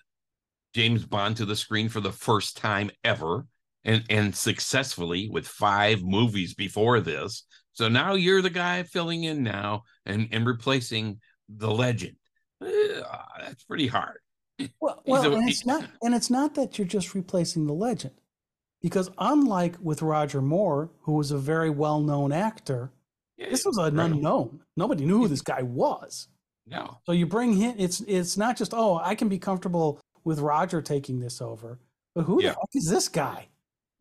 [0.73, 3.45] James Bond to the screen for the first time ever,
[3.83, 7.43] and and successfully with five movies before this.
[7.73, 12.15] So now you're the guy filling in now and and replacing the legend.
[12.63, 13.01] Eh,
[13.39, 14.17] that's pretty hard.
[14.79, 18.13] Well, well a- and it's not and it's not that you're just replacing the legend.
[18.81, 22.91] Because unlike with Roger Moore, who was a very well-known actor,
[23.49, 24.11] this was an Right.
[24.11, 24.61] unknown.
[24.77, 26.27] Nobody knew who this guy was.
[26.67, 27.75] No, So you bring him.
[27.77, 31.79] It's it's not just oh I can be comfortable with Roger taking this over,
[32.15, 32.49] but who Yeah.
[32.51, 33.47] the heck is this guy?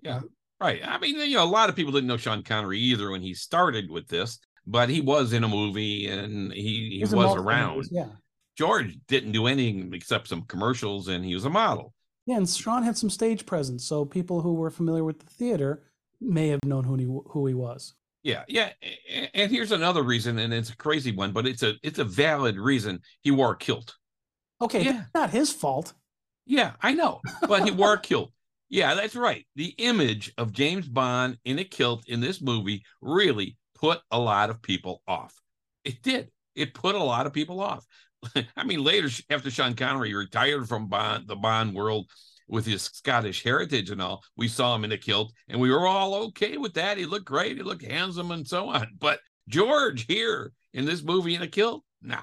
[0.02, 0.20] Yeah,
[0.60, 0.80] right.
[0.86, 3.34] I mean, you know, a lot of people didn't know Sean Connery either when he
[3.34, 7.76] started with this, but he was in a movie and he, he was around.
[7.76, 8.08] movies, Yeah,
[8.56, 11.94] George didn't do anything except some commercials and he was a model.
[12.26, 12.36] yeah.
[12.36, 15.82] And Sean had some stage presence, so people who were familiar with the theater
[16.20, 17.94] may have known who he who he was.
[18.22, 18.70] Yeah, yeah.
[19.34, 22.58] And here's another reason, and it's a crazy one, but it's a it's a valid
[22.58, 23.00] reason.
[23.22, 23.94] He wore a kilt.
[24.60, 25.04] Okay, Yeah.
[25.14, 25.94] not his fault.
[26.46, 28.32] Yeah, I know, but he wore a kilt.
[28.68, 29.46] Yeah, that's right.
[29.56, 34.50] The image of James Bond in a kilt in this movie really put a lot
[34.50, 35.34] of people off.
[35.84, 36.30] It did.
[36.54, 37.86] It put a lot of people off.
[38.56, 42.10] I mean, later after Sean Connery retired from Bond, the Bond world
[42.50, 45.86] with his Scottish heritage and all, we saw him in a kilt, and we were
[45.86, 46.98] all okay with that.
[46.98, 47.56] He looked great.
[47.56, 48.88] He looked handsome and so on.
[48.98, 52.22] But George here in this movie in a kilt, nah.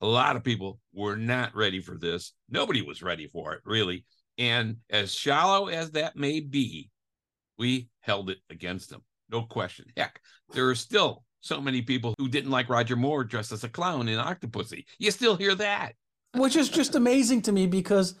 [0.00, 2.32] A lot of people were not ready for this.
[2.48, 4.04] Nobody was ready for it, really.
[4.36, 6.90] And as shallow as that may be,
[7.58, 9.02] we held it against them.
[9.28, 9.86] No question.
[9.96, 10.20] Heck,
[10.52, 14.08] there are still so many people who didn't like Roger Moore dressed as a clown
[14.08, 14.84] in Octopussy.
[14.98, 15.94] You still hear that.
[16.36, 18.14] which is just amazing to me because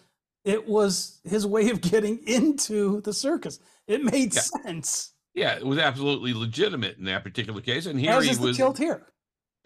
[0.48, 3.60] it was his way of getting into the circus.
[3.86, 4.40] It made Yeah.
[4.64, 5.12] sense.
[5.34, 7.84] Yeah, it was absolutely legitimate in that particular case.
[7.86, 9.06] And here As he was kilt here.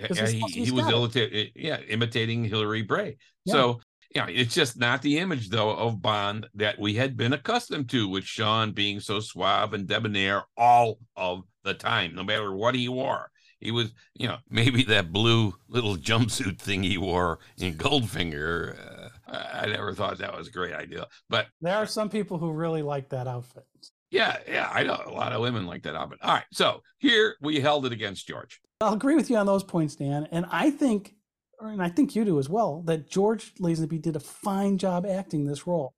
[0.02, 1.32] Uh, uh, he, he was got it.
[1.32, 3.16] imita- yeah, imitating Hillary Bray.
[3.44, 3.52] Yeah.
[3.52, 3.80] So,
[4.14, 8.08] yeah, it's just not the image, though, of Bond that we had been accustomed to
[8.08, 12.88] with Sean being so suave and debonair all of the time, no matter what he
[12.88, 13.30] wore.
[13.60, 18.91] He was, you know, maybe that blue little jumpsuit thing he wore in Goldfinger.
[19.32, 21.06] I never thought that was a great idea.
[21.30, 23.64] But There are some people who really like that outfit.
[24.10, 26.18] yeah, yeah, I know a lot of women like that outfit.
[26.22, 26.44] All right.
[26.52, 28.60] So here we held it against George.
[28.80, 30.28] I'll agree with you on those points, Dan.
[30.32, 31.14] And I think,
[31.60, 35.46] and I think you do as well, that George Lazenby did a fine job acting
[35.46, 35.94] this role.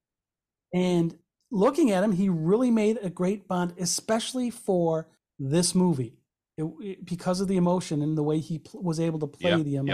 [0.73, 1.16] And
[1.51, 6.18] looking at him, he really made a great Bond, especially for this movie,
[6.57, 9.51] It- it- because of the emotion and the way he pl- was able to play
[9.51, 9.85] Yep, the yep.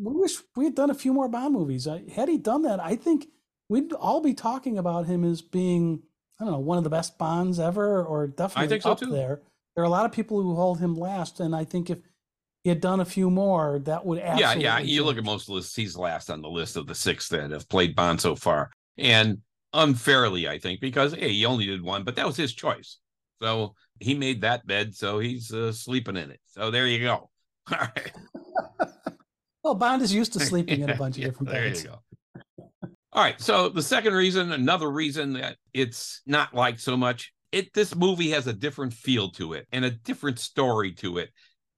[0.00, 1.86] We wish we had done a few more Bond movies.
[1.86, 3.28] Uh, Had he done that, I think
[3.68, 6.02] we'd all be talking about him as being,
[6.40, 9.06] I don't know, one of the best Bonds ever, or definitely so, up too.
[9.06, 9.42] there.
[9.74, 11.98] There are a lot of people who hold him last, and I think if
[12.62, 14.64] he had done a few more, that would absolutely.
[14.64, 14.84] yeah, yeah.
[14.84, 17.68] You look at most lists; he's last on the list of the six that have
[17.68, 19.38] played Bond so far, and
[19.72, 22.98] unfairly, I think, because hey, he only did one, but that was his choice.
[23.42, 26.40] So he made that bed, so he's uh, sleeping in it.
[26.46, 27.30] So there you go.
[27.72, 28.12] All right,
[29.64, 31.82] Well, Bond is used to sleeping in a bunch of Yeah, different there beds.
[31.82, 32.00] you go.
[33.12, 33.40] All right.
[33.40, 38.30] So the second reason, another reason that it's not liked so much, it this movie
[38.30, 41.30] has a different feel to it and a different story to it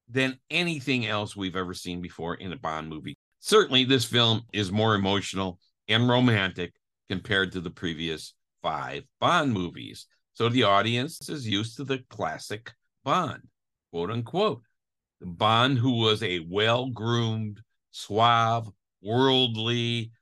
[0.09, 3.16] than anything else we've ever seen before in a Bond movie.
[3.40, 6.72] Certainly, this film is more emotional and romantic
[7.09, 10.07] compared to the previous five Bond movies.
[10.33, 12.72] So the audience is used to the classic
[13.05, 13.42] Bond,
[13.92, 14.62] quote unquote.
[15.20, 17.61] The Bond who was a well groomed,
[17.96, 18.68] suave,
[19.02, 20.12] worldly,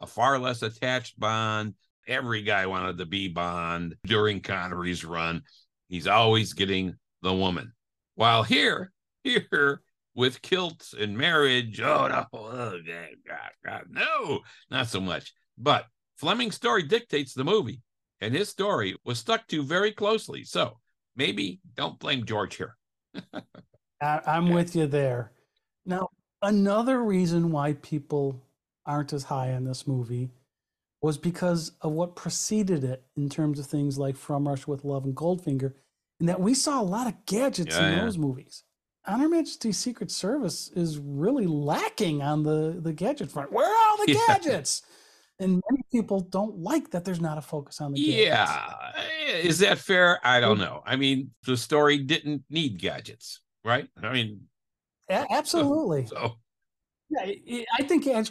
[0.00, 1.74] a far less attached Bond.
[2.06, 5.42] Every guy wanted to be Bond during Connery's run.
[5.88, 7.72] He's always getting the woman.
[8.16, 8.92] While here,
[9.24, 9.82] here
[10.14, 14.40] with kilts and marriage, oh no, oh, God, God, God, no,
[14.70, 15.32] not so much.
[15.56, 17.80] But Fleming's story dictates the movie,
[18.20, 20.44] and his story was stuck to very closely.
[20.44, 20.78] So
[21.16, 22.76] maybe don't blame George here.
[24.02, 24.54] I, I'm Okay.
[24.54, 25.32] with you there.
[25.86, 26.08] Now,
[26.42, 28.40] another reason why people
[28.86, 30.30] aren't as high on this movie
[31.00, 35.04] was because of what preceded it in terms of things like From Russia with Love
[35.04, 35.72] and Goldfinger,
[36.20, 38.04] and that we saw a lot of gadgets Yeah, in yeah.
[38.04, 38.64] those movies.
[39.06, 43.50] On Her Majesty's Secret Service is really lacking on the, the gadget front.
[43.52, 44.38] Where are all the Yeah.
[44.38, 44.82] gadgets?
[45.40, 48.20] And many people don't like that there's not a focus on the gadgets.
[48.28, 49.38] Yeah.
[49.40, 50.20] Is that fair?
[50.22, 50.82] I don't know.
[50.86, 53.88] I mean, the story didn't need gadgets, right?
[54.00, 54.42] I mean,
[55.10, 56.06] A- absolutely.
[56.06, 56.36] so
[57.10, 58.24] Yeah, I- think I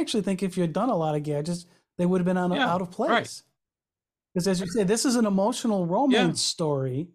[0.00, 1.66] actually think if you had done a lot of gadgets,
[1.98, 3.42] they would have been on, Yeah, out of place.
[4.34, 7.08] Because as you say, this is an emotional romance story,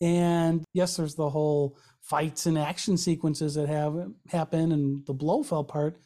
[0.00, 5.68] and yes, there's the whole fights and action sequences that have happen and the Blofeld
[5.68, 5.98] part,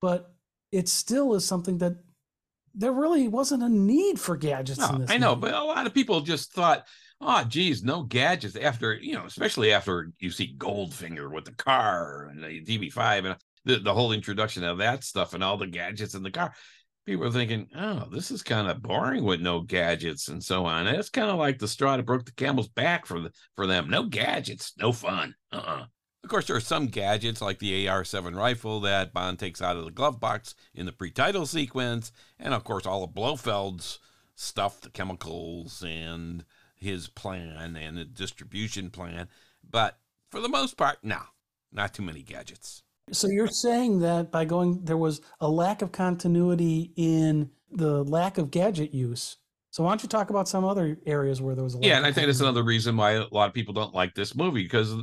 [0.00, 0.34] but
[0.70, 1.96] it still is something that
[2.74, 5.10] there really wasn't a need for gadgets in no, this.
[5.10, 5.50] I know, movie.
[5.50, 6.86] but a lot of people just thought,
[7.22, 12.28] oh, geez, no gadgets after, you know, especially after you see Goldfinger with the car
[12.30, 16.14] and the DB5 and the, the whole introduction of that stuff and all the gadgets
[16.14, 16.52] in the car.
[17.06, 20.86] People are thinking, oh, this is kind of boring with no gadgets and so on.
[20.86, 23.66] And it's kind of like the straw that broke the camel's back for the, for
[23.66, 23.90] them.
[23.90, 25.34] No gadgets, no fun.
[25.52, 25.86] Uh-uh.
[26.24, 29.76] Of course, there are some gadgets like the AR 7 rifle that Bond takes out
[29.76, 32.12] of the glove box in the pre title sequence.
[32.38, 33.98] And of course, all of Blofeld's
[34.36, 36.44] stuff, the chemicals and
[36.82, 39.28] his plan and the distribution plan.
[39.68, 39.98] But
[40.30, 41.20] for the most part, no,
[41.72, 42.82] not too many gadgets.
[43.12, 48.38] So you're saying that by going, there was a lack of continuity in the lack
[48.38, 49.36] of gadget use.
[49.70, 51.96] So why don't you talk about some other areas where there was a lack Yeah,
[51.96, 54.34] of and I think that's another reason why a lot of people don't like this
[54.34, 54.94] movie because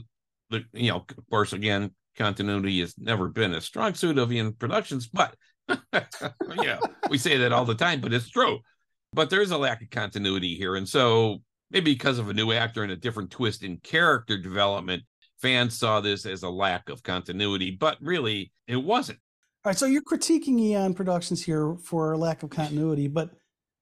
[0.49, 4.53] the you know, of course, again, continuity has never been a strong suit of Eon
[4.53, 5.35] Productions, but
[6.61, 8.59] yeah, we say that all the time, but it's true.
[9.11, 12.83] But there's a lack of continuity here, and so maybe because of a new actor
[12.83, 15.03] and a different twist in character development,
[15.37, 19.19] fans saw this as a lack of continuity, but really, it wasn't.
[19.65, 23.31] All right, so you're critiquing Eon Productions here for lack of continuity, but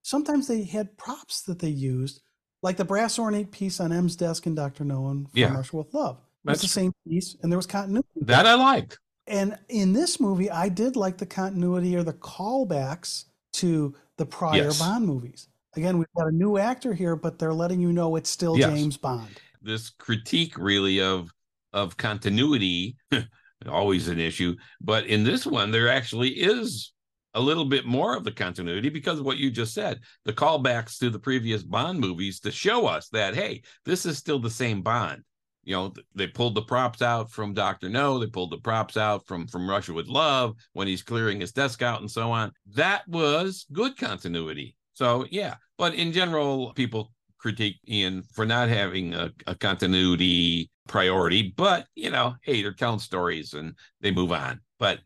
[0.01, 2.21] sometimes they had props that they used,
[2.63, 5.53] like the brass ornate piece on M's desk in Doctor No and From Yeah.
[5.53, 6.19] Russia with Love.
[6.43, 8.07] That's the same piece, and there was continuity.
[8.21, 8.99] That I liked.
[9.27, 14.63] And in this movie, I did like the continuity or the callbacks to the prior
[14.63, 14.79] Yes.
[14.79, 15.49] Bond movies.
[15.77, 18.69] Again, we've got a new actor here, but they're letting you know it's still Yes.
[18.73, 19.29] James Bond.
[19.61, 21.31] this critique really of
[21.73, 22.95] of continuity
[23.67, 26.93] always an issue but in this one there actually is
[27.33, 30.97] a little bit more of the continuity because of what you just said the callbacks
[30.97, 34.81] to the previous bond movies to show us that hey this is still the same
[34.81, 35.21] bond
[35.63, 39.25] you know they pulled the props out from dr no they pulled the props out
[39.27, 43.05] from from russia with love when he's clearing his desk out and so on that
[43.07, 49.31] was good continuity so yeah but in general people critique Eon for not having a,
[49.45, 54.59] a continuity priority, but you know, hey, they're telling stories and they move on.
[54.79, 54.99] But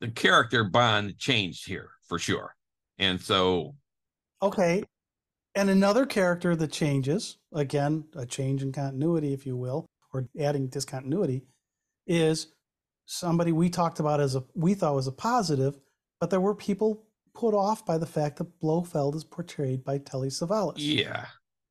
[0.00, 2.54] the character Bond changed here for sure.
[2.98, 3.76] And so
[4.42, 4.82] Okay.
[5.54, 10.68] And another character that changes, again, a change in continuity, if you will, or adding
[10.68, 11.42] discontinuity,
[12.06, 12.48] is
[13.06, 15.78] somebody we talked about as a we thought was a positive,
[16.20, 20.28] but there were people put off by the fact that Blofeld is portrayed by Telly
[20.28, 20.74] Savalas.
[20.76, 21.26] yeah,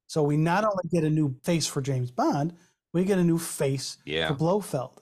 [0.07, 2.53] So we not only get a new face for James Bond,
[2.93, 5.01] we get a new face yeah, for Blofeld.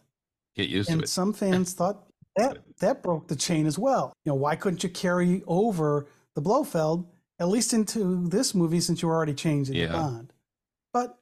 [0.55, 0.99] get used to it.
[0.99, 2.03] And some fans thought
[2.35, 4.13] that that broke the chain as well.
[4.25, 7.07] You know, why couldn't you carry over the Blofeld
[7.39, 9.91] at least into this movie since you were already changing Yeah.
[9.91, 10.33] Bond?
[10.93, 11.17] But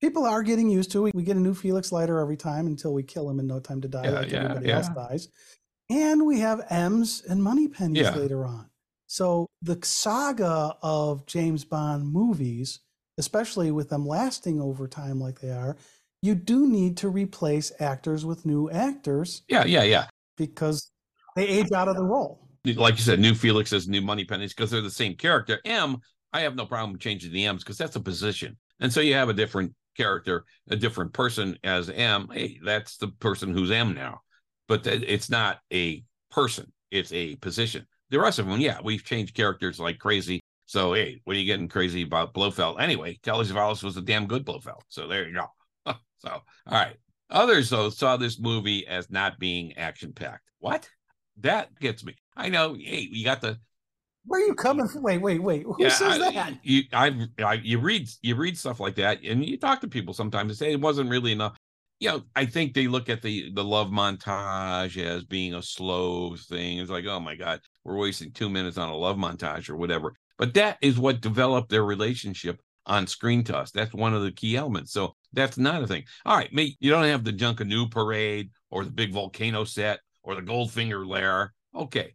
[0.00, 1.14] people are getting used to it.
[1.14, 3.80] We get a new Felix Leiter every time until we kill him in No Time
[3.82, 5.28] to Die, Yeah, like yeah, everybody else dies.
[5.90, 8.69] And we have M's and Moneypennies later on.
[9.10, 12.78] So the saga of James Bond movies,
[13.18, 15.76] especially with them lasting over time like they are,
[16.22, 20.06] you do need to replace actors with new actors Yeah, yeah, yeah.
[20.36, 20.92] because
[21.34, 22.46] they age out of the role.
[22.64, 25.58] like you said, new Felixes, new Moneypennies, because they're the same character.
[25.64, 25.96] M,
[26.32, 28.56] I have no problem changing the M's because that's a position.
[28.78, 32.28] And so you have a different character, a different person as M.
[32.32, 34.20] Hey, that's the person who's M now.
[34.68, 37.88] But it's not a person, it's a position.
[38.10, 40.40] The rest of them, yeah, we've changed characters like crazy.
[40.66, 42.80] So, hey, what are you getting crazy about Blofeld?
[42.80, 44.82] Anyway, Telly Savalas was a damn good Blofeld.
[44.88, 45.46] So there you go.
[46.18, 46.96] so, all right.
[47.30, 50.48] Others, though, saw this movie as not being action packed.
[50.58, 50.88] What?
[51.40, 52.14] That gets me.
[52.36, 52.74] I know.
[52.74, 53.58] Hey, you got the.
[54.26, 55.02] Where are you coming from?
[55.02, 55.62] Wait, wait, wait.
[55.62, 56.54] Who yeah, says I, that?
[56.62, 60.12] You, I, I, you read, you read stuff like that, and you talk to people
[60.12, 61.56] sometimes and say it wasn't really enough.
[62.00, 66.36] You know, I think they look at the the love montage as being a slow
[66.36, 66.78] thing.
[66.78, 70.14] It's like, oh my god, we're wasting two minutes on a love montage or whatever.
[70.38, 73.70] But that is what developed their relationship on screen to us.
[73.70, 74.92] That's one of the key elements.
[74.92, 76.04] So that's not a thing.
[76.24, 80.34] All right, mate, you don't have the Junkanoo parade or the big volcano set or
[80.34, 81.52] the Goldfinger lair.
[81.74, 82.14] Okay.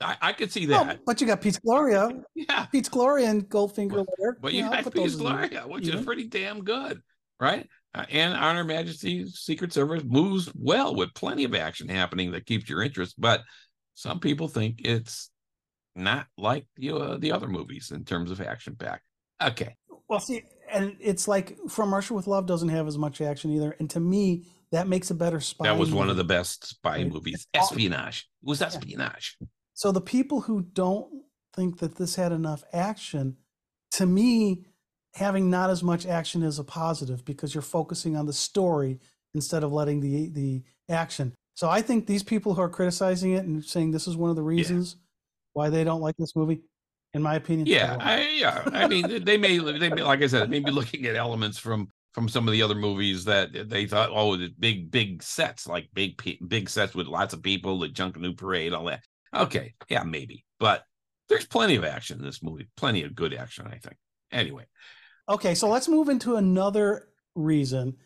[0.00, 1.00] I, I could see that.
[1.06, 2.10] but you got Piz Gloria.
[2.34, 2.66] Yeah.
[2.66, 4.36] Piz Gloria and Goldfinger but, lair.
[4.40, 7.00] But you, you know, Piz Gloria, which is pretty damn good.
[7.40, 7.68] Right.
[7.94, 12.46] Uh, and On Her Majesty's Secret Service moves well with plenty of action happening that
[12.46, 13.14] keeps your interest.
[13.18, 13.42] But
[13.94, 15.30] some people think it's
[15.96, 19.02] not like the, uh, the other movies in terms of action pack.
[19.42, 19.74] Okay.
[20.08, 23.76] Well, see, and it's like From Russia with Love doesn't have as much action either.
[23.78, 25.64] And to me, that makes a better spy.
[25.64, 25.98] That was movie.
[25.98, 27.12] one of the best spy right?
[27.12, 27.46] movies.
[27.54, 28.28] Espionage.
[28.42, 29.36] It was espionage.
[29.40, 29.46] Yeah.
[29.74, 31.08] So the people who don't
[31.54, 33.36] think that this had enough action,
[33.92, 34.66] to me,
[35.14, 38.98] having not as much action is a positive because you're focusing on the story
[39.32, 41.32] instead of letting the the action.
[41.54, 44.36] So I think these people who are criticizing it and saying this is one of
[44.36, 45.00] the reasons yeah.
[45.52, 46.62] why they don't like this movie,
[47.14, 47.66] in my opinion.
[47.66, 48.62] Yeah, I, yeah.
[48.72, 52.28] I mean, they may, they may, like I said, maybe looking at elements from from
[52.28, 56.16] some of the other movies that they thought, oh, the big, big sets, like big,
[56.46, 59.02] big sets with lots of people, the Junkanoo Parade, all that.
[59.34, 60.84] Okay, yeah, maybe, but
[61.28, 63.96] there's plenty of action in this movie, plenty of good action, I think.
[64.30, 64.64] Anyway,
[65.28, 67.96] okay, so let's move into another reason,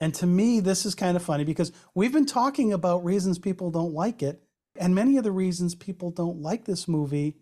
[0.00, 3.70] and to me, this is kind of funny because we've been talking about reasons people
[3.70, 4.42] don't like it,
[4.78, 7.36] and many of the reasons people don't like this movie,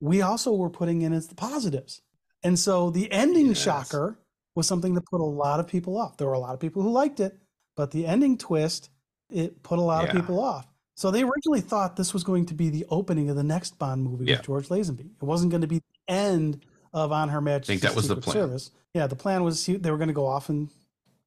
[0.00, 2.02] we also were putting in as the positives,
[2.42, 3.62] and so the ending yes.
[3.62, 4.18] shocker
[4.54, 6.16] was something that put a lot of people off.
[6.16, 7.38] There were a lot of people who liked it,
[7.76, 8.90] but the ending twist,
[9.30, 10.10] it put a lot yeah.
[10.10, 10.66] of people off.
[10.96, 14.04] So they originally thought this was going to be the opening of the next Bond
[14.04, 14.36] movie yeah.
[14.36, 15.10] with George Lazenby.
[15.20, 18.04] It wasn't going to be the end of On Her Majesty's I think that was
[18.04, 18.34] Secret the plan.
[18.34, 18.70] Service.
[18.94, 20.70] Yeah, the plan was they were going to go off and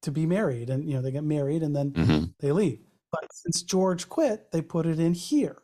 [0.01, 2.23] to be married, and you know they get married and then mm-hmm.
[2.39, 2.79] they leave.
[3.11, 5.61] But since George quit, they put it in here,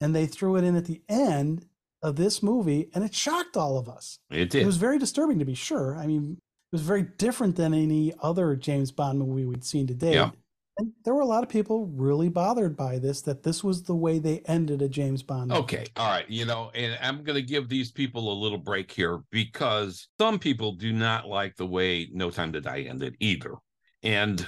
[0.00, 1.66] and they threw it in at the end
[2.02, 4.18] of this movie, and it shocked all of us.
[4.30, 4.62] It did.
[4.62, 5.96] It was very disturbing, to be sure.
[5.96, 9.94] I mean, it was very different than any other James Bond movie we'd seen to
[9.94, 10.14] date.
[10.14, 10.30] Yeah.
[10.78, 13.94] And there were a lot of people really bothered by this, that this was the
[13.94, 15.48] way they ended a James Bond.
[15.48, 15.60] Movie.
[15.62, 15.86] Okay.
[15.96, 16.28] All right.
[16.28, 20.38] You know, and I'm going to give these people a little break here because some
[20.38, 23.54] people do not like the way No Time to Die ended either.
[24.02, 24.46] And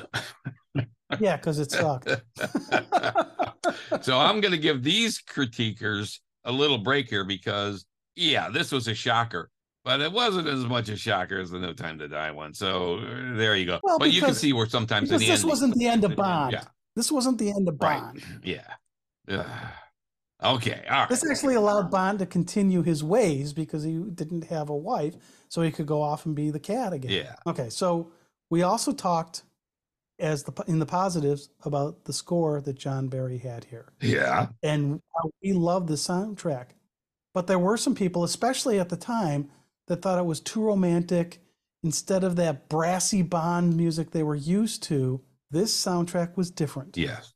[1.18, 2.08] yeah, because it sucked.
[4.02, 7.84] so I'm going to give these critiquers a little break here because,
[8.16, 9.50] yeah, this was a shocker
[9.88, 12.52] but it wasn't as much a shocker as the No Time to Die one.
[12.52, 13.80] So uh, there you go.
[13.82, 16.52] Well, but because, you can see where sometimes this end, wasn't the end of Bond.
[16.52, 16.64] Yeah.
[16.94, 18.22] This wasn't the end of Bond.
[18.22, 18.64] Right.
[19.28, 19.40] Yeah.
[20.44, 20.84] okay.
[20.90, 21.08] All right.
[21.08, 25.14] This actually allowed Bond to continue his ways because he didn't have a wife,
[25.48, 27.11] so he could go off and be the cat again.
[27.11, 27.37] Yeah.
[27.46, 27.70] Okay.
[27.70, 28.12] So
[28.50, 29.42] we also talked
[30.18, 33.92] as the in the positives about the score that John Barry had here.
[34.00, 34.48] Yeah.
[34.62, 35.00] And
[35.42, 36.70] we love the soundtrack.
[37.34, 39.50] But there were some people, especially at the time,
[39.87, 41.40] that thought it was too romantic.
[41.84, 46.96] Instead of that brassy Bond music they were used to, this soundtrack was different.
[46.96, 47.32] Yes.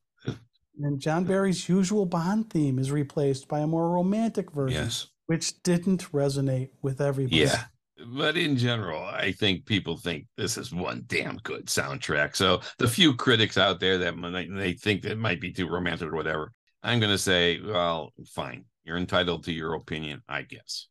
[0.80, 5.06] And John Barry's usual Bond theme is replaced by a more romantic version, yes.
[5.26, 7.36] which didn't resonate with everybody.
[7.36, 7.64] Yeah.
[8.06, 12.36] But in general, I think people think this is one damn good soundtrack.
[12.36, 14.14] So the few critics out there that
[14.56, 18.64] they think that might be too romantic or whatever, I'm going to say, well, fine.
[18.84, 20.88] You're entitled to your opinion, I guess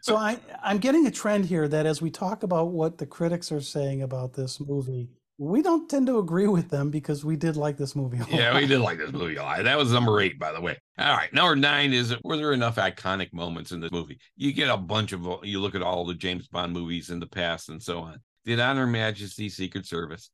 [0.00, 3.52] so I, I'm getting a trend here that as we talk about what the critics
[3.52, 7.56] are saying about this movie, we don't tend to agree with them because we did
[7.56, 8.18] like this movie.
[8.30, 8.60] yeah, lot.
[8.60, 9.64] we did like this movie a lot.
[9.64, 10.78] That was number eight, by the way.
[10.98, 14.18] All right, number nine is were there enough iconic moments in this movie?
[14.36, 17.26] You get a bunch of you look at all the James Bond movies in the
[17.26, 18.20] past and so on.
[18.44, 20.30] Did On Her Majesty Secret Service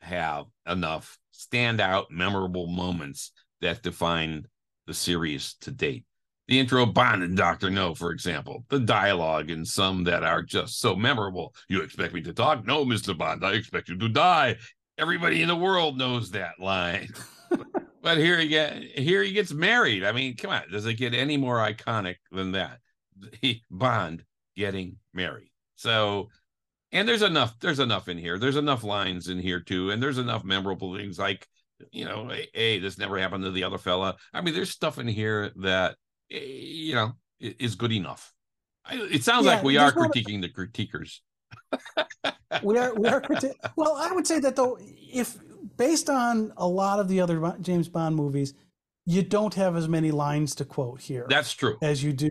[0.00, 4.46] have enough standout, memorable moments that define
[4.86, 6.04] the series to date?
[6.52, 7.70] The intro Bond and Dr.
[7.70, 11.54] No, for example, the dialogue and some that are just so memorable.
[11.70, 12.66] You expect me to talk?
[12.66, 13.16] No, Mr.
[13.16, 14.56] Bond, I expect you to die.
[14.98, 17.08] Everybody in the world knows that line.
[18.02, 20.02] But here he get here he gets married.
[20.04, 22.80] I mean, come on, does it get any more iconic than that?
[23.40, 24.24] He, Bond
[24.56, 25.52] getting married.
[25.76, 26.28] So,
[26.90, 27.54] and there's enough.
[27.60, 28.38] There's enough in here.
[28.38, 31.46] There's enough lines in here too, and there's enough memorable things like,
[31.92, 34.16] you know, hey, this never happened to the other fella.
[34.34, 35.94] I mean, there's stuff in here that,
[36.30, 38.32] Eh, you know, is good enough.
[38.90, 41.20] It sounds yeah, like we are critiquing the critiquers.
[42.62, 45.38] we are we are criti- well i would say that though if
[45.76, 48.54] based on a lot of the other james bond movies
[49.06, 52.30] you don't have as many lines to quote here that's true as you do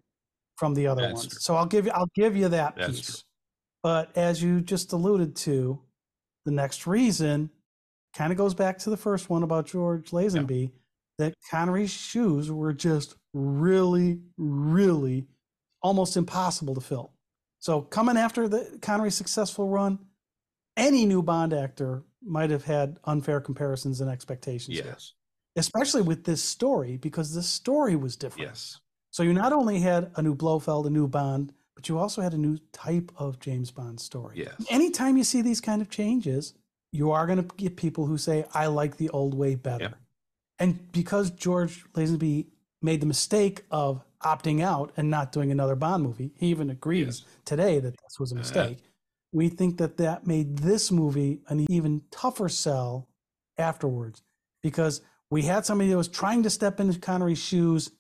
[0.58, 1.40] from the other that's ones true.
[1.40, 3.24] so i'll give you i'll give you that that's piece true.
[3.84, 5.80] but as you just alluded to
[6.46, 7.50] the next reason
[8.16, 10.68] kind of goes back to the first one about george lazenby yeah.
[11.18, 15.26] that connery's shoes were just really really
[15.82, 17.14] almost impossible to fill
[17.62, 20.00] so coming after the Connery successful run,
[20.76, 24.76] any new Bond actor might have had unfair comparisons and expectations.
[24.76, 24.86] Yes.
[24.86, 24.96] Here,
[25.58, 28.50] especially with this story, because the story was different.
[28.50, 28.80] Yes.
[29.12, 32.34] So you not only had a new Blofeld, a new Bond, but you also had
[32.34, 34.40] a new type of James Bond story.
[34.40, 34.56] Yes.
[34.72, 36.56] Anytime you see these kind of changes,
[36.92, 39.84] you are going to get people who say, I like the old way better.
[39.84, 39.98] Yep.
[40.58, 42.48] And because George Lazenby
[42.82, 46.32] made the mistake of opting out and not doing another Bond movie.
[46.38, 47.36] He even agrees yes.
[47.46, 48.40] today that this was a uh-huh.
[48.42, 48.78] mistake.
[48.80, 48.88] Uh,
[49.34, 53.08] we think that that made this movie an even tougher sell
[53.58, 54.22] afterwards
[54.62, 57.92] because we had somebody that was trying to step into Connery's shoes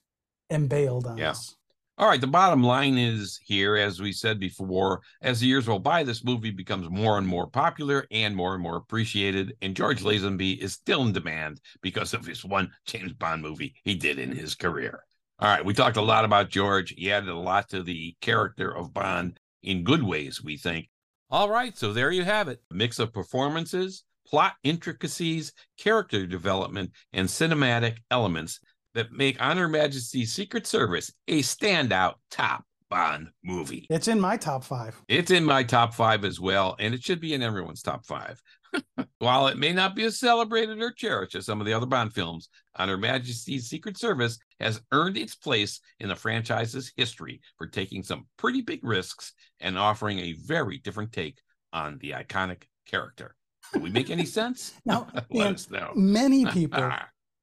[0.49, 1.31] and bailed on yeah.
[1.31, 1.55] us.
[1.97, 5.77] All right, the bottom line is here, as we said before, as the years roll
[5.77, 9.53] by, this movie becomes more and more popular and more and more appreciated.
[9.61, 13.93] And George Lazenby is still in demand because of his one James Bond movie he
[13.93, 15.03] did in his career.
[15.39, 16.93] All right, we talked a lot about George.
[16.95, 20.89] He added a lot to the character of Bond in good ways, we think.
[21.29, 22.61] All right, so there you have it.
[22.71, 28.59] A mix of performances, plot intricacies, character development, and cinematic elements
[28.93, 33.87] that make On Her Majesty's Secret Service a standout top Bond movie.
[33.89, 35.01] It's in my top five.
[35.07, 38.41] It's in my top five as well, and it should be in everyone's top five.
[39.19, 42.13] While it may not be as celebrated or cherished as some of the other Bond
[42.13, 47.67] films, On Her Majesty's Secret Service has earned its place in the franchise's history for
[47.67, 49.31] taking some pretty big risks
[49.61, 51.39] and offering a very different take
[51.71, 53.35] on the iconic character.
[53.73, 54.73] Do we make any sense?
[54.85, 55.91] now, Let us know.
[55.95, 56.91] many people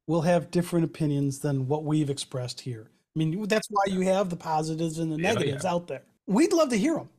[0.09, 2.91] will have different opinions than what we've expressed here.
[3.15, 5.71] I mean, that's why you have the positives and the negatives yeah.
[5.71, 6.03] out there.
[6.27, 7.11] We'd love to hear them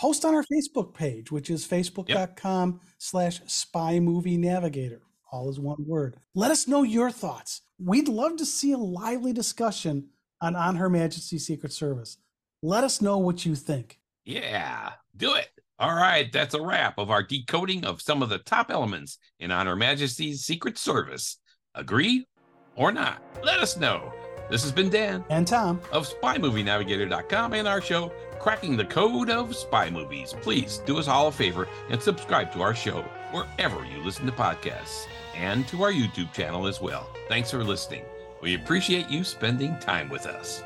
[0.00, 5.00] post on our Facebook page, which is facebook.com slash spy movie navigator.
[5.30, 6.16] All is one word.
[6.34, 7.62] Let us know your thoughts.
[7.78, 10.08] We'd love to see a lively discussion
[10.40, 12.18] on On Her Majesty's Secret Service.
[12.62, 14.00] Let us know what you think.
[14.24, 15.48] Yeah, do it.
[15.78, 19.50] All right, that's a wrap of our decoding of some of the top elements in
[19.50, 21.38] On Her Majesty's Secret Service.
[21.74, 22.26] Agree
[22.76, 23.22] or not?
[23.42, 24.12] Let us know.
[24.50, 29.56] This has been Dan and Tom of SpyMovieNavigator.com and our show, Cracking the Code of
[29.56, 30.34] Spy Movies.
[30.42, 34.32] Please do us all a favor and subscribe to our show wherever you listen to
[34.32, 37.08] podcasts and to our YouTube channel as well.
[37.28, 38.04] Thanks for listening.
[38.42, 40.62] We appreciate you spending time with us.